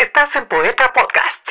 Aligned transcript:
Estás 0.00 0.34
en 0.34 0.48
Poeta 0.48 0.90
Podcast. 0.94 1.46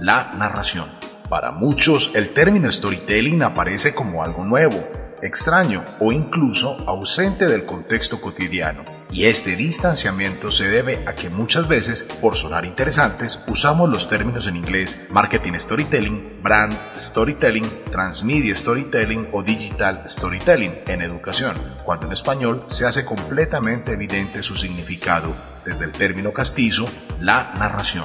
La 0.00 0.32
narración. 0.36 0.90
Para 1.30 1.52
muchos, 1.52 2.16
el 2.16 2.30
término 2.30 2.72
storytelling 2.72 3.44
aparece 3.44 3.94
como 3.94 4.24
algo 4.24 4.44
nuevo, 4.44 4.88
extraño 5.22 5.84
o 6.00 6.10
incluso 6.10 6.76
ausente 6.88 7.46
del 7.46 7.64
contexto 7.64 8.20
cotidiano. 8.20 8.97
Y 9.10 9.24
este 9.24 9.56
distanciamiento 9.56 10.50
se 10.50 10.68
debe 10.68 11.02
a 11.06 11.14
que 11.14 11.30
muchas 11.30 11.66
veces, 11.66 12.04
por 12.20 12.36
sonar 12.36 12.66
interesantes, 12.66 13.42
usamos 13.46 13.88
los 13.88 14.06
términos 14.06 14.46
en 14.46 14.56
inglés 14.56 14.98
marketing 15.08 15.54
storytelling, 15.54 16.42
brand 16.42 16.76
storytelling, 16.98 17.84
transmedia 17.90 18.54
storytelling 18.54 19.28
o 19.32 19.42
digital 19.42 20.04
storytelling 20.06 20.74
en 20.86 21.00
educación, 21.00 21.56
cuando 21.84 22.06
en 22.06 22.12
español 22.12 22.64
se 22.66 22.84
hace 22.84 23.06
completamente 23.06 23.92
evidente 23.92 24.42
su 24.42 24.58
significado 24.58 25.34
desde 25.64 25.86
el 25.86 25.92
término 25.92 26.34
castizo, 26.34 26.86
la 27.18 27.54
narración. 27.58 28.04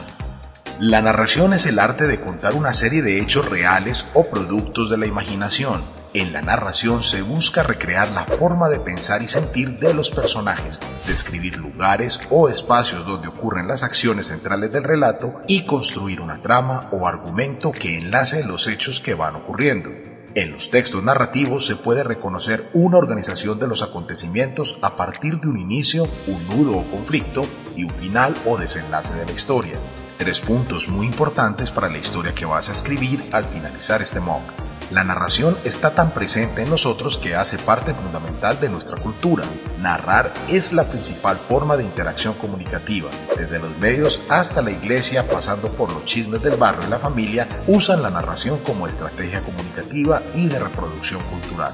La 0.79 1.01
narración 1.01 1.51
es 1.51 1.65
el 1.65 1.79
arte 1.79 2.07
de 2.07 2.21
contar 2.21 2.53
una 2.53 2.73
serie 2.73 3.01
de 3.01 3.19
hechos 3.19 3.49
reales 3.49 4.07
o 4.13 4.29
productos 4.29 4.89
de 4.89 4.97
la 4.97 5.05
imaginación 5.05 6.02
en 6.13 6.31
la 6.31 6.43
narración 6.43 7.01
se 7.01 7.23
busca 7.23 7.63
recrear 7.63 8.11
la 8.11 8.25
forma 8.25 8.69
de 8.69 8.79
pensar 8.79 9.23
y 9.23 9.27
sentir 9.27 9.79
de 9.79 9.95
los 9.95 10.11
personajes, 10.11 10.79
describir 11.07 11.57
lugares 11.57 12.21
o 12.29 12.49
espacios 12.49 13.05
donde 13.05 13.27
ocurren 13.27 13.67
las 13.67 13.81
acciones 13.81 14.27
centrales 14.27 14.71
del 14.71 14.83
relato 14.83 15.41
y 15.47 15.65
construir 15.65 16.21
una 16.21 16.39
trama 16.41 16.87
o 16.91 17.07
argumento 17.07 17.71
que 17.71 17.97
enlace 17.97 18.43
los 18.43 18.67
hechos 18.67 18.99
que 18.99 19.15
van 19.15 19.35
ocurriendo. 19.35 19.89
En 20.35 20.51
los 20.51 20.69
textos 20.69 21.03
narrativos 21.03 21.65
se 21.65 21.75
puede 21.75 22.03
reconocer 22.03 22.69
una 22.73 22.97
organización 22.97 23.59
de 23.59 23.67
los 23.67 23.81
acontecimientos 23.81 24.77
a 24.81 24.95
partir 24.95 25.39
de 25.39 25.47
un 25.47 25.59
inicio, 25.59 26.07
un 26.27 26.47
nudo 26.47 26.77
o 26.77 26.91
conflicto 26.91 27.47
y 27.75 27.83
un 27.83 27.91
final 27.91 28.39
o 28.45 28.57
desenlace 28.57 29.15
de 29.15 29.25
la 29.25 29.31
historia. 29.31 29.79
Tres 30.17 30.39
puntos 30.39 30.89
muy 30.89 31.07
importantes 31.07 31.71
para 31.71 31.89
la 31.89 31.97
historia 31.97 32.35
que 32.35 32.45
vas 32.45 32.69
a 32.69 32.71
escribir 32.71 33.29
al 33.31 33.45
finalizar 33.45 34.01
este 34.01 34.19
mock. 34.19 34.43
La 34.91 35.03
narración 35.03 35.57
está 35.63 35.95
tan 35.95 36.11
presente 36.13 36.61
en 36.61 36.69
nosotros 36.69 37.17
que 37.17 37.35
hace 37.35 37.57
parte 37.57 37.93
fundamental 37.93 38.59
de 38.59 38.69
nuestra 38.69 38.97
cultura. 38.97 39.45
Narrar 39.79 40.33
es 40.49 40.73
la 40.73 40.87
principal 40.89 41.39
forma 41.47 41.77
de 41.77 41.83
interacción 41.83 42.33
comunicativa. 42.33 43.09
Desde 43.37 43.59
los 43.59 43.77
medios 43.77 44.21
hasta 44.29 44.61
la 44.61 44.71
iglesia, 44.71 45.27
pasando 45.27 45.71
por 45.71 45.91
los 45.91 46.05
chismes 46.05 46.41
del 46.41 46.57
barrio 46.57 46.87
y 46.87 46.89
la 46.89 46.99
familia, 46.99 47.47
usan 47.67 48.01
la 48.01 48.09
narración 48.09 48.59
como 48.59 48.87
estrategia 48.87 49.41
comunicativa 49.41 50.21
y 50.33 50.47
de 50.47 50.59
reproducción 50.59 51.23
cultural. 51.23 51.73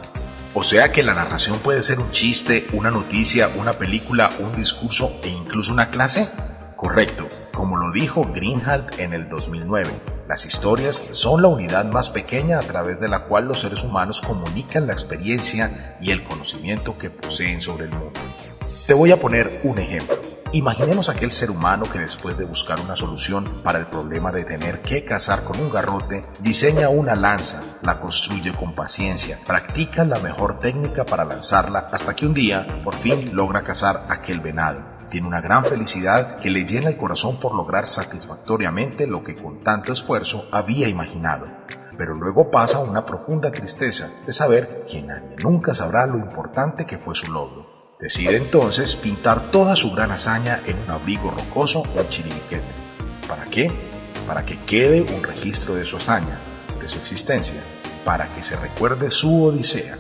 O 0.54 0.64
sea 0.64 0.92
que 0.92 1.04
la 1.04 1.14
narración 1.14 1.60
puede 1.60 1.84
ser 1.84 2.00
un 2.00 2.12
chiste, 2.12 2.68
una 2.74 2.92
noticia, 2.92 3.50
una 3.56 3.74
película, 3.74 4.38
un 4.40 4.56
discurso 4.56 5.12
e 5.24 5.30
incluso 5.30 5.72
una 5.74 5.90
clase. 5.90 6.30
Correcto, 6.76 7.28
como 7.54 7.78
lo 7.78 7.92
dijo 7.92 8.30
Greenhalgh 8.34 9.00
en 9.00 9.14
el 9.14 9.30
2009. 9.30 10.09
Las 10.30 10.46
historias 10.46 11.04
son 11.14 11.42
la 11.42 11.48
unidad 11.48 11.86
más 11.86 12.12
pequeña 12.12 12.60
a 12.60 12.62
través 12.62 13.00
de 13.00 13.08
la 13.10 13.24
cual 13.24 13.48
los 13.48 13.62
seres 13.62 13.84
humanos 13.84 14.22
comunican 14.22 14.86
la 14.86 14.94
experiencia 14.94 15.98
y 16.00 16.12
el 16.12 16.24
conocimiento 16.24 17.00
que 17.00 17.10
poseen 17.10 17.60
sobre 17.62 17.86
el 17.86 17.94
mundo. 17.94 18.20
Te 18.86 18.94
voy 18.94 19.12
a 19.12 19.20
poner 19.20 19.60
un 19.64 19.80
ejemplo. 19.80 20.22
Imaginemos 20.52 21.10
aquel 21.10 21.32
ser 21.32 21.50
humano 21.50 21.90
que 21.92 21.98
después 21.98 22.38
de 22.38 22.46
buscar 22.46 22.80
una 22.80 22.96
solución 22.96 23.64
para 23.64 23.80
el 23.80 23.88
problema 23.88 24.32
de 24.32 24.44
tener 24.44 24.84
que 24.84 25.04
cazar 25.04 25.46
con 25.46 25.60
un 25.60 25.72
garrote, 25.72 26.24
diseña 26.42 26.90
una 26.90 27.16
lanza, 27.16 27.64
la 27.82 28.00
construye 28.00 28.54
con 28.54 28.76
paciencia, 28.76 29.40
practica 29.48 30.06
la 30.06 30.20
mejor 30.20 30.60
técnica 30.60 31.08
para 31.08 31.26
lanzarla 31.26 31.90
hasta 31.92 32.16
que 32.16 32.28
un 32.28 32.36
día 32.36 32.82
por 32.84 32.96
fin 32.96 33.32
logra 33.34 33.64
cazar 33.64 34.06
aquel 34.10 34.42
venado 34.42 34.99
tiene 35.10 35.28
una 35.28 35.42
gran 35.42 35.66
felicidad 35.66 36.40
que 36.40 36.50
le 36.50 36.66
llena 36.66 36.90
el 36.90 36.98
corazón 36.98 37.38
por 37.40 37.56
lograr 37.56 37.88
satisfactoriamente 37.88 39.08
lo 39.08 39.24
que 39.24 39.36
con 39.36 39.64
tanto 39.64 39.92
esfuerzo 39.92 40.48
había 40.52 40.88
imaginado. 40.88 41.48
Pero 41.98 42.14
luego 42.14 42.50
pasa 42.50 42.80
una 42.80 43.06
profunda 43.06 43.52
tristeza 43.52 44.10
de 44.26 44.34
saber 44.34 44.86
que 44.90 45.02
nadie 45.02 45.36
nunca 45.44 45.74
sabrá 45.74 46.06
lo 46.06 46.18
importante 46.18 46.86
que 46.86 46.98
fue 46.98 47.16
su 47.16 47.32
logro. 47.32 47.96
Decide 48.00 48.38
entonces 48.38 48.96
pintar 48.96 49.52
toda 49.52 49.76
su 49.76 49.92
gran 49.92 50.12
hazaña 50.12 50.62
en 50.66 50.80
un 50.80 50.92
abrigo 50.92 51.32
rocoso 51.32 51.84
en 51.96 52.08
Chiribiquete. 52.08 52.74
¿Para 53.28 53.46
qué? 53.46 53.72
Para 54.26 54.46
que 54.46 54.58
quede 54.64 55.02
un 55.02 55.24
registro 55.24 55.76
de 55.76 55.84
su 55.84 55.98
hazaña, 55.98 56.40
de 56.80 56.88
su 56.88 56.98
existencia, 57.00 57.62
para 58.06 58.32
que 58.32 58.44
se 58.44 58.56
recuerde 58.56 59.12
su 59.12 59.44
odisea 59.44 59.98